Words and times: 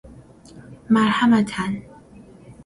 مرحمة 0.89 1.41
ً 1.41 1.81